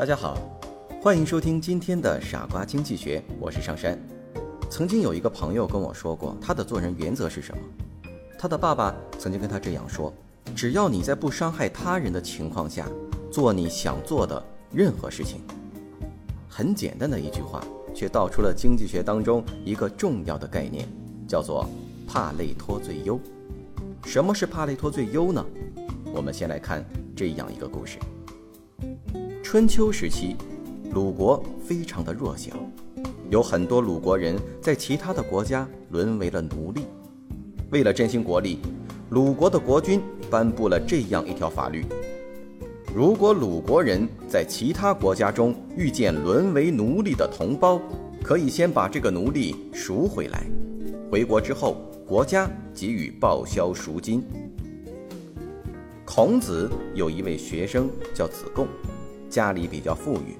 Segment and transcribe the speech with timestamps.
[0.00, 0.34] 大家好，
[1.02, 3.98] 欢迎收听今天的傻瓜经济学，我是上山。
[4.70, 7.62] 曾经有一个朋友跟我说过，他的做人原则是什么？
[8.38, 10.10] 他的爸爸曾经跟他这样说：
[10.56, 12.88] 只要你在不伤害他人的情况下，
[13.30, 14.42] 做你想做的
[14.72, 15.42] 任何事情。
[16.48, 17.62] 很简单的一句话，
[17.94, 20.88] 却道出了经济学当中一个重要的概念，
[21.28, 21.68] 叫做
[22.08, 23.20] 帕累托最优。
[24.06, 25.44] 什么是帕累托最优呢？
[26.14, 26.82] 我们先来看
[27.14, 27.98] 这样一个故事。
[29.50, 30.36] 春秋时期，
[30.92, 32.52] 鲁国非常的弱小，
[33.30, 36.82] 有很多鲁国人在其他的国家沦为了奴隶。
[37.72, 38.60] 为了振兴国力，
[39.08, 41.84] 鲁国的国君颁布了这样一条法律：
[42.94, 47.82] 如果鲁国人在其他国家中遇见沦为奴隶的同胞，
[48.22, 50.46] 可以先把这个奴隶赎回来，
[51.10, 54.22] 回国之后，国家给予报销赎金。
[56.04, 58.68] 孔子有一位学生叫子贡。
[59.30, 60.36] 家里比较富裕，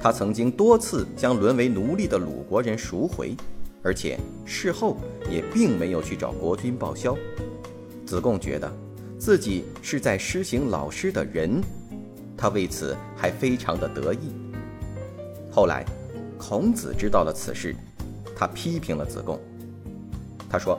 [0.00, 3.34] 他曾经多次将沦为奴隶的鲁国人赎回，
[3.82, 4.98] 而且事后
[5.30, 7.16] 也并没有去找国君报销。
[8.04, 8.70] 子贡觉得
[9.18, 11.60] 自己是在施行老师的仁，
[12.36, 14.30] 他为此还非常的得意。
[15.50, 15.84] 后来，
[16.38, 17.74] 孔子知道了此事，
[18.36, 19.40] 他批评了子贡。
[20.48, 20.78] 他说：“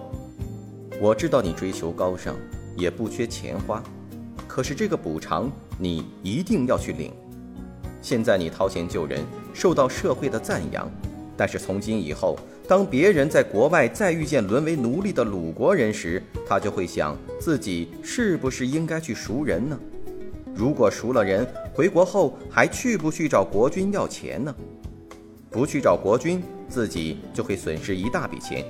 [1.02, 2.36] 我知道你追求高尚，
[2.76, 3.84] 也不缺钱花，
[4.48, 7.12] 可是这个补偿你一定要去领。”
[8.02, 10.90] 现在你掏钱救人，受到社会的赞扬，
[11.36, 12.38] 但是从今以后，
[12.68, 19.78] 当别人在国外再遇见沦为奴隶的鲁国人时，他就会想自己是不是应该去赎人呢？
[20.56, 24.54] 如果赎了人，回国后还去不去找国君要钱呢？
[25.50, 28.64] 不去找国君，自己就会损失一大笔钱；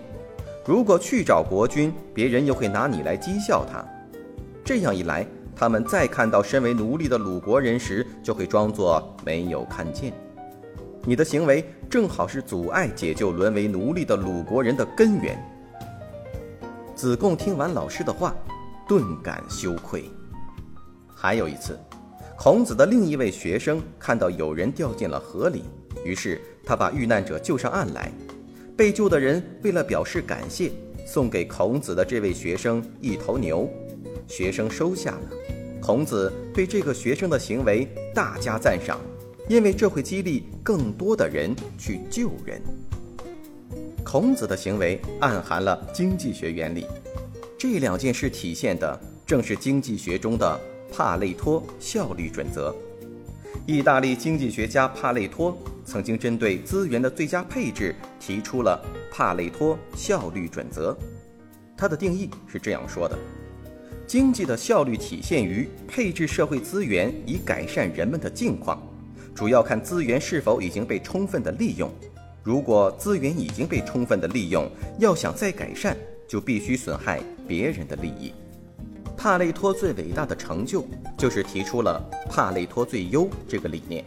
[0.66, 3.84] 如果去找国君，别人又会拿你来讥笑他。
[4.64, 5.26] 这样一来，
[5.56, 10.14] 他们再看到身为奴隶的鲁国人时，就会装作没有看见。
[11.06, 15.38] 你的行为正好是阻碍解救沦为奴隶的鲁国人的根源。
[16.96, 18.36] 子贡听完老师的话，
[18.88, 20.04] 顿感羞愧。
[21.16, 21.80] 还有一次，
[22.38, 25.64] 孔子的另一位学生看到有人掉进了河里，
[26.04, 28.12] 于是他把遇难者救上岸来。
[28.78, 30.72] 被救的人为了表示感谢，
[31.06, 33.70] 送给孔子的这位学生一头牛。
[34.30, 35.30] 学生收下了，
[35.82, 39.00] 孔子对这个学生的行为大加赞赏，
[39.50, 42.62] 因为这会激励更多的人去救人。
[44.06, 46.86] 孔子的行为暗含了经济学原理，
[47.58, 50.60] 这两件事体现的正是经济学中的
[50.92, 52.74] 帕累托效率准则。
[53.66, 60.96] 意大利经济学家帕累托曾经针对资源的最佳配置提出了帕累托效率准则，
[61.76, 63.18] 他的定义是这样说的。
[64.10, 68.82] 经济的效率体现于配置社会资源以改善人们的境况，
[69.36, 71.88] 主要看资源是否已经被充分的利用。
[72.42, 74.68] 如果资源已经被充分的利用，
[74.98, 75.96] 要想再改善，
[76.28, 78.34] 就必须损害别人的利益。
[79.16, 80.84] 帕累托最伟大的成就
[81.16, 84.04] 就是提出了帕累托最优这个理念。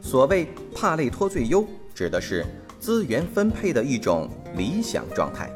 [0.00, 2.46] 所谓帕累托最优，指的是
[2.80, 5.50] 资源分配的一种理想状态。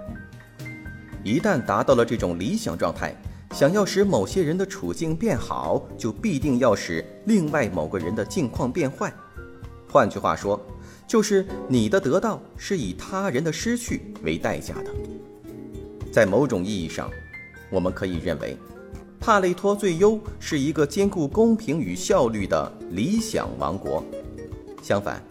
[1.24, 3.14] 一旦达到了这种理想状态，
[3.52, 9.12] 想要使某些人的处境变好，就必定要使另外某个人的境况变坏。
[9.88, 10.60] 换句话说，
[11.06, 14.90] 就是你的得到是以他人的失去为代价的。
[16.12, 17.10] 在某种意义上，
[17.70, 18.56] 我们可以认为，
[19.18, 24.02] 帕累托最优是一个兼顾公平与效率的理想王国。
[24.80, 25.22] 相反，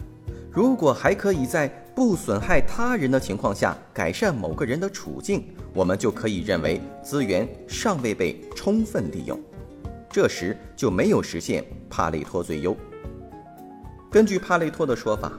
[0.52, 9.38] 如果还可以在不损害他人的情况下改善某个人的处境，我们就可以认为资源尚未被充分利用，
[10.10, 12.76] 这时就没有实现帕累托最优。
[14.10, 15.30] 根据帕累托的说法，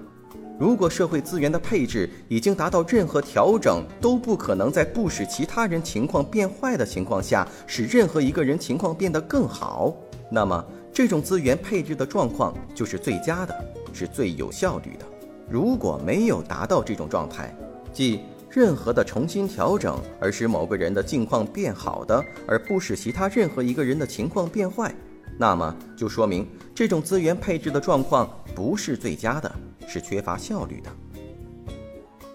[0.57, 9.93] 如果社会资源的配置已经达到任何调整都不可能在不使其他人情况变坏的情况下使任何一个人情况变得更好，
[10.29, 13.53] 那么这种资源配置的状况就是最佳的，
[13.93, 15.05] 是最有效率的。
[15.49, 17.55] 如果没有达到这种状态，
[17.91, 24.93] 即任何的重新调整而使某个人的境况变好的，而不使其他任何一个人的情况变坏，
[25.37, 29.51] 那么就说明这种资源配置的状况不是最佳的，
[29.87, 30.89] 是缺乏效率的。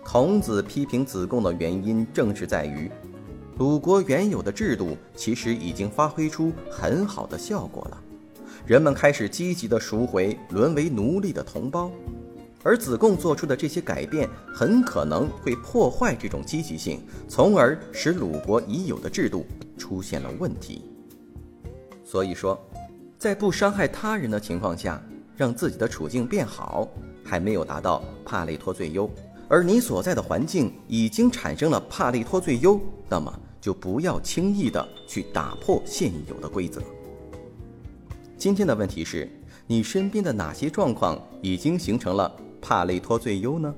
[0.04, 2.90] 孔子批评子贡的原因，正是在于
[3.58, 8.00] 鲁国原有的制度其实已经发挥出很好的效果了，
[8.66, 11.90] 人们开始积极地赎回沦为奴隶的同胞。
[12.64, 19.46] 而子贡做出的这些改变，很可能会破坏这种积极性，从而使鲁国已有的制度
[19.78, 20.82] 出现了问题。
[22.04, 22.60] 所以说，
[23.16, 25.00] 在不伤害他人的情况下，
[25.36, 26.88] 让自己的处境变好，
[27.22, 29.08] 还没有达到帕累托最优。
[29.48, 36.82] 而你所在的环境已经产生了帕累托最优，那么就不要轻易的去打破现有的规则。
[38.38, 39.26] 今天的问题是，
[39.66, 42.30] 你身边的哪些状况已经形成了？
[42.60, 43.74] 帕累托最优呢？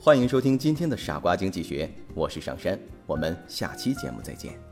[0.00, 4.69] 欢迎收听今天的傻瓜经济学，我是上山，我们下期节目再见。